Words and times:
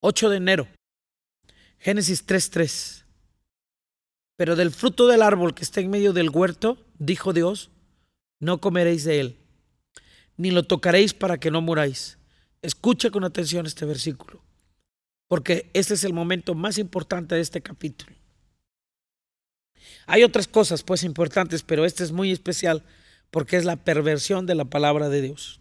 8 0.00 0.30
de 0.30 0.36
enero. 0.36 0.68
Génesis 1.78 2.24
3:3. 2.26 3.04
Pero 4.36 4.56
del 4.56 4.70
fruto 4.70 5.06
del 5.08 5.22
árbol 5.22 5.54
que 5.54 5.64
está 5.64 5.80
en 5.80 5.90
medio 5.90 6.12
del 6.12 6.30
huerto, 6.30 6.78
dijo 6.98 7.32
Dios, 7.32 7.70
no 8.38 8.60
comeréis 8.60 9.04
de 9.04 9.20
él, 9.20 9.36
ni 10.36 10.52
lo 10.52 10.62
tocaréis 10.62 11.12
para 11.12 11.38
que 11.38 11.50
no 11.50 11.60
muráis. 11.60 12.18
Escucha 12.62 13.10
con 13.10 13.24
atención 13.24 13.66
este 13.66 13.84
versículo, 13.84 14.40
porque 15.26 15.70
este 15.74 15.94
es 15.94 16.04
el 16.04 16.12
momento 16.12 16.54
más 16.54 16.78
importante 16.78 17.34
de 17.34 17.40
este 17.40 17.60
capítulo. 17.60 18.14
Hay 20.06 20.22
otras 20.22 20.46
cosas 20.46 20.82
pues 20.82 21.02
importantes, 21.02 21.62
pero 21.62 21.84
este 21.84 22.04
es 22.04 22.12
muy 22.12 22.30
especial 22.30 22.84
porque 23.30 23.56
es 23.56 23.64
la 23.64 23.76
perversión 23.76 24.46
de 24.46 24.54
la 24.54 24.64
palabra 24.64 25.08
de 25.08 25.20
Dios. 25.20 25.60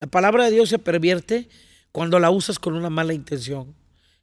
La 0.00 0.08
palabra 0.08 0.44
de 0.44 0.50
Dios 0.50 0.68
se 0.68 0.78
pervierte 0.78 1.48
cuando 1.96 2.18
la 2.18 2.30
usas 2.30 2.58
con 2.58 2.74
una 2.74 2.90
mala 2.90 3.14
intención. 3.14 3.74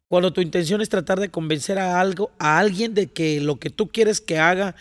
Cuando 0.07 0.31
tu 0.31 0.41
intención 0.41 0.79
es 0.81 0.89
tratar 0.89 1.19
de 1.19 1.29
convencer 1.29 1.79
a 1.79 1.99
algo, 1.99 2.29
a 2.37 2.59
alguien 2.59 2.93
de 2.93 3.07
que 3.07 3.41
lo 3.41 3.57
que 3.57 3.71
tú 3.71 3.87
quieres 3.87 4.21
que 4.21 4.37
haga 4.37 4.75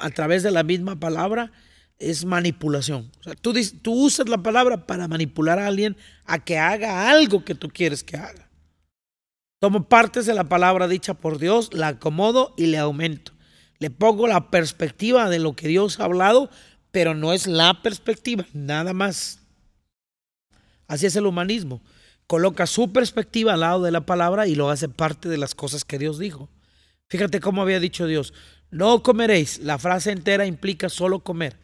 a 0.00 0.10
través 0.10 0.42
de 0.42 0.50
la 0.50 0.64
misma 0.64 0.98
palabra 0.98 1.52
es 2.00 2.24
manipulación. 2.24 3.12
O 3.20 3.22
sea, 3.22 3.36
tú, 3.36 3.54
tú 3.80 3.92
usas 3.92 4.28
la 4.28 4.38
palabra 4.38 4.88
para 4.88 5.06
manipular 5.06 5.60
a 5.60 5.68
alguien 5.68 5.96
a 6.24 6.44
que 6.44 6.58
haga 6.58 7.10
algo 7.10 7.44
que 7.44 7.54
tú 7.54 7.68
quieres 7.68 8.02
que 8.02 8.16
haga. 8.16 8.50
Tomo 9.60 9.88
partes 9.88 10.26
de 10.26 10.34
la 10.34 10.48
palabra 10.48 10.88
dicha 10.88 11.14
por 11.14 11.38
Dios, 11.38 11.72
la 11.72 11.86
acomodo 11.86 12.54
y 12.56 12.66
le 12.66 12.78
aumento. 12.78 13.30
Le 13.78 13.90
pongo 13.90 14.26
la 14.26 14.50
perspectiva 14.50 15.30
de 15.30 15.38
lo 15.38 15.54
que 15.54 15.68
Dios 15.68 16.00
ha 16.00 16.06
hablado, 16.06 16.50
pero 16.90 17.14
no 17.14 17.32
es 17.32 17.46
la 17.46 17.82
perspectiva, 17.82 18.46
nada 18.52 18.94
más. 18.94 19.38
Así 20.88 21.06
es 21.06 21.14
el 21.14 21.26
humanismo. 21.26 21.80
Coloca 22.26 22.66
su 22.66 22.92
perspectiva 22.92 23.54
al 23.54 23.60
lado 23.60 23.82
de 23.82 23.92
la 23.92 24.04
palabra 24.04 24.46
y 24.46 24.54
lo 24.54 24.70
hace 24.70 24.88
parte 24.88 25.28
de 25.28 25.38
las 25.38 25.54
cosas 25.54 25.84
que 25.84 25.98
Dios 25.98 26.18
dijo. 26.18 26.48
Fíjate 27.08 27.40
cómo 27.40 27.62
había 27.62 27.78
dicho 27.78 28.06
Dios, 28.06 28.34
no 28.70 29.02
comeréis. 29.02 29.60
La 29.60 29.78
frase 29.78 30.10
entera 30.10 30.44
implica 30.46 30.88
solo 30.88 31.20
comer. 31.20 31.56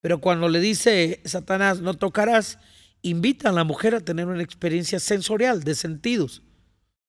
Pero 0.00 0.20
cuando 0.20 0.48
le 0.48 0.60
dice 0.60 1.20
Satanás, 1.24 1.80
no 1.80 1.94
tocarás, 1.94 2.58
invita 3.02 3.50
a 3.50 3.52
la 3.52 3.64
mujer 3.64 3.94
a 3.94 4.00
tener 4.00 4.26
una 4.26 4.42
experiencia 4.42 4.98
sensorial, 4.98 5.62
de 5.62 5.74
sentidos, 5.74 6.42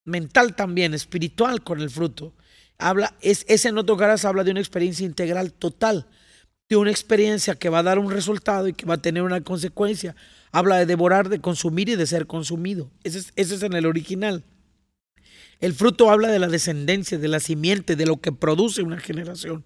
mental 0.04 0.56
también, 0.56 0.94
espiritual 0.94 1.64
con 1.64 1.82
el 1.82 1.90
fruto. 1.90 2.34
Habla, 2.78 3.16
es, 3.22 3.46
ese 3.48 3.72
no 3.72 3.86
tocarás 3.86 4.26
habla 4.26 4.44
de 4.44 4.52
una 4.52 4.60
experiencia 4.60 5.06
integral 5.06 5.54
total, 5.54 6.08
de 6.70 6.76
una 6.76 6.92
experiencia 6.92 7.56
que 7.56 7.70
va 7.70 7.80
a 7.80 7.84
dar 7.84 8.00
un 8.00 8.12
resultado 8.12 8.68
y 8.68 8.74
que 8.74 8.86
va 8.86 8.96
a 8.96 9.02
tener 9.02 9.24
una 9.24 9.42
consecuencia. 9.42 10.16
Habla 10.52 10.78
de 10.78 10.86
devorar, 10.86 11.30
de 11.30 11.40
consumir 11.40 11.90
y 11.90 11.96
de 11.96 12.06
ser 12.06 12.28
consumido. 12.28 12.92
Ese 13.04 13.20
es, 13.20 13.34
ese 13.36 13.56
es 13.56 13.64
en 13.64 13.74
el 13.74 13.86
original. 13.86 14.44
El 15.60 15.74
fruto 15.74 16.10
habla 16.10 16.30
de 16.30 16.40
la 16.40 16.48
descendencia, 16.48 17.18
de 17.18 17.28
la 17.28 17.40
simiente, 17.40 17.96
de 17.96 18.06
lo 18.06 18.18
que 18.18 18.32
produce 18.32 18.82
una 18.82 19.00
generación. 19.00 19.64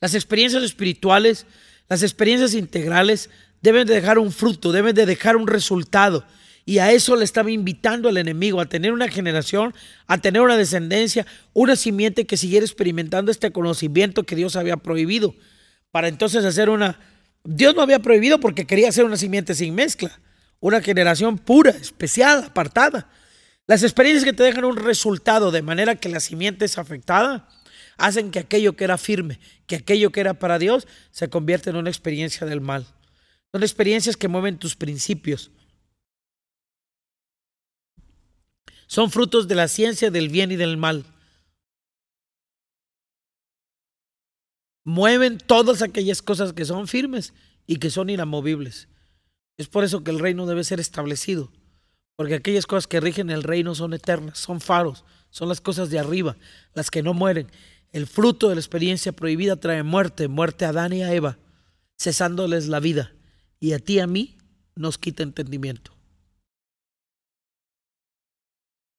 Las 0.00 0.14
experiencias 0.14 0.62
espirituales, 0.62 1.46
las 1.88 2.02
experiencias 2.02 2.54
integrales 2.54 3.30
deben 3.60 3.86
de 3.86 3.94
dejar 3.94 4.18
un 4.18 4.32
fruto, 4.32 4.72
deben 4.72 4.94
de 4.94 5.06
dejar 5.06 5.36
un 5.36 5.46
resultado. 5.46 6.26
Y 6.66 6.78
a 6.78 6.92
eso 6.92 7.14
le 7.16 7.24
estaba 7.24 7.50
invitando 7.50 8.08
el 8.08 8.16
enemigo, 8.16 8.60
a 8.60 8.66
tener 8.66 8.92
una 8.92 9.08
generación, 9.08 9.74
a 10.06 10.18
tener 10.18 10.40
una 10.40 10.56
descendencia, 10.56 11.26
una 11.52 11.76
simiente 11.76 12.26
que 12.26 12.38
siguiera 12.38 12.64
experimentando 12.64 13.30
este 13.30 13.52
conocimiento 13.52 14.24
que 14.24 14.36
Dios 14.36 14.56
había 14.56 14.78
prohibido. 14.78 15.34
Para 15.90 16.08
entonces 16.08 16.44
hacer 16.44 16.70
una... 16.70 16.98
Dios 17.44 17.74
no 17.74 17.82
había 17.82 17.98
prohibido 17.98 18.40
porque 18.40 18.66
quería 18.66 18.88
hacer 18.88 19.04
una 19.04 19.18
simiente 19.18 19.54
sin 19.54 19.74
mezcla, 19.74 20.18
una 20.60 20.80
generación 20.80 21.38
pura, 21.38 21.70
especial, 21.70 22.44
apartada. 22.44 23.10
Las 23.66 23.82
experiencias 23.82 24.24
que 24.24 24.32
te 24.32 24.42
dejan 24.42 24.64
un 24.64 24.76
resultado 24.76 25.50
de 25.50 25.62
manera 25.62 25.94
que 25.96 26.08
la 26.08 26.20
simiente 26.20 26.64
es 26.64 26.78
afectada, 26.78 27.48
hacen 27.96 28.30
que 28.30 28.38
aquello 28.38 28.76
que 28.76 28.84
era 28.84 28.98
firme, 28.98 29.38
que 29.66 29.76
aquello 29.76 30.10
que 30.10 30.20
era 30.20 30.34
para 30.34 30.58
Dios, 30.58 30.88
se 31.10 31.28
convierta 31.28 31.70
en 31.70 31.76
una 31.76 31.90
experiencia 31.90 32.46
del 32.46 32.60
mal. 32.60 32.86
Son 33.52 33.62
experiencias 33.62 34.16
que 34.16 34.28
mueven 34.28 34.58
tus 34.58 34.74
principios. 34.74 35.50
Son 38.86 39.10
frutos 39.10 39.48
de 39.48 39.54
la 39.54 39.68
ciencia 39.68 40.10
del 40.10 40.28
bien 40.28 40.50
y 40.50 40.56
del 40.56 40.76
mal. 40.76 41.04
Mueven 44.84 45.38
todas 45.38 45.82
aquellas 45.82 46.22
cosas 46.22 46.52
que 46.52 46.64
son 46.64 46.86
firmes 46.86 47.32
y 47.66 47.76
que 47.76 47.90
son 47.90 48.10
inamovibles. 48.10 48.88
Es 49.56 49.68
por 49.68 49.84
eso 49.84 50.04
que 50.04 50.10
el 50.10 50.18
reino 50.18 50.46
debe 50.46 50.64
ser 50.64 50.80
establecido. 50.80 51.50
Porque 52.16 52.34
aquellas 52.34 52.66
cosas 52.66 52.86
que 52.86 53.00
rigen 53.00 53.30
el 53.30 53.42
reino 53.42 53.74
son 53.74 53.94
eternas, 53.94 54.38
son 54.38 54.60
faros, 54.60 55.04
son 55.30 55.48
las 55.48 55.60
cosas 55.60 55.90
de 55.90 55.98
arriba, 55.98 56.36
las 56.74 56.90
que 56.90 57.02
no 57.02 57.14
mueren. 57.14 57.50
El 57.92 58.06
fruto 58.06 58.48
de 58.48 58.54
la 58.54 58.60
experiencia 58.60 59.12
prohibida 59.12 59.56
trae 59.56 59.82
muerte, 59.82 60.28
muerte 60.28 60.64
a 60.64 60.68
Adán 60.68 60.92
y 60.92 61.02
a 61.02 61.12
Eva, 61.12 61.38
cesándoles 61.96 62.68
la 62.68 62.80
vida. 62.80 63.12
Y 63.58 63.72
a 63.72 63.78
ti 63.78 63.94
y 63.94 64.00
a 64.00 64.06
mí 64.06 64.36
nos 64.76 64.98
quita 64.98 65.22
entendimiento. 65.22 65.93